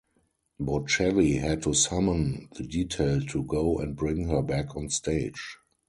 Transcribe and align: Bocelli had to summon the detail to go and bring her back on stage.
Bocelli 0.59 1.35
had 1.39 1.61
to 1.61 1.75
summon 1.75 2.49
the 2.57 2.63
detail 2.63 3.21
to 3.21 3.43
go 3.43 3.77
and 3.77 3.95
bring 3.95 4.29
her 4.29 4.41
back 4.41 4.75
on 4.75 4.89
stage. 4.89 5.59